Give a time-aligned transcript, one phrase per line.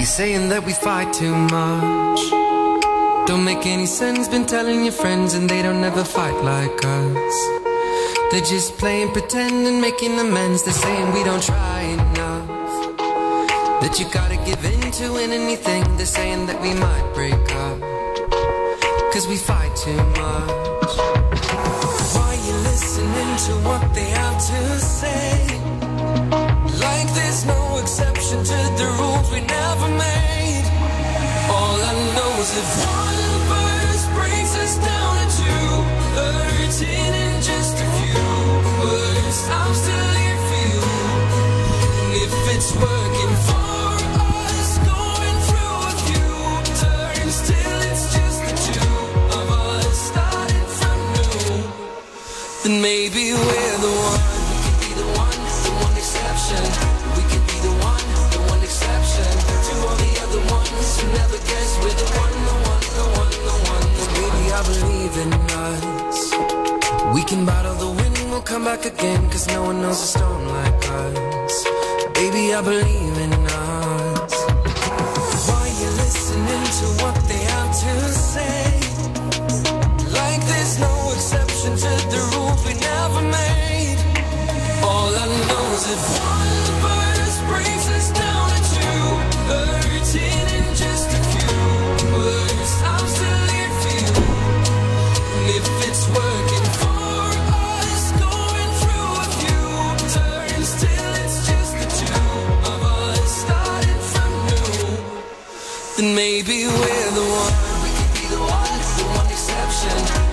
[0.00, 2.20] You're saying that we fight too much.
[3.28, 7.36] Don't make any sense, been telling your friends, and they don't ever fight like us.
[8.30, 10.62] They're just playing pretend and making amends.
[10.62, 12.48] They're saying we don't try enough.
[13.82, 15.84] That you gotta give in to win anything.
[15.98, 17.78] They're saying that we might break up.
[19.12, 20.92] Cause we fight too much.
[22.16, 25.29] Why you listening to what they have to say?
[27.80, 30.66] Exception to the rules we never made.
[31.48, 35.68] All I know is if one verse brings us down to two,
[36.20, 38.28] hurting in just a few
[38.84, 40.82] words, I'm still here for you.
[42.00, 43.82] And if it's working for
[44.28, 46.36] us, going through a few
[46.84, 48.96] turns till it's just the two
[49.40, 51.64] of us starting from new,
[52.62, 54.39] then maybe we're the one.
[65.20, 65.32] Believe
[65.68, 66.20] us.
[67.14, 70.46] We can battle the wind, we'll come back again, cause no one knows a storm
[70.48, 71.54] like us.
[72.14, 74.34] Baby, I believe in us.
[75.48, 77.92] Why you listening to what they have to
[78.32, 78.64] say?
[80.18, 84.00] Like there's no exception to the rules we never made.
[84.90, 86.69] All I know is if one
[106.00, 107.82] then maybe we're the one.
[107.82, 108.40] We could be the
[108.96, 110.29] the one exception.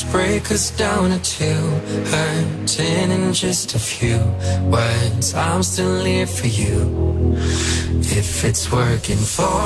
[0.00, 1.62] Break us down to two,
[2.12, 4.18] hurting in just a few
[4.70, 5.34] words.
[5.34, 7.36] I'm still here for you.
[8.00, 9.60] If it's working for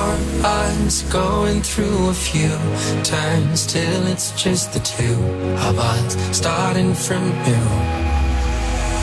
[0.45, 2.57] us, going through a few
[3.05, 5.19] turns till it's just the two
[5.69, 7.69] of us starting from new.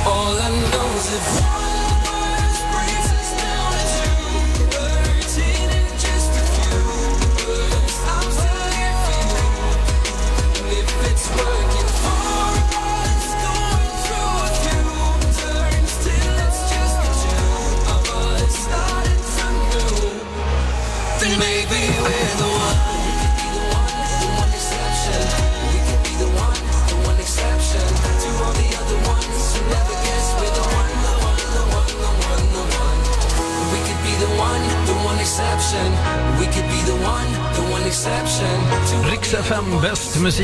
[0.06, 1.63] All I know is if
[35.44, 35.92] exception.
[36.40, 38.56] We could be the one, the one exception
[39.10, 40.42] Riks FM, bäst musik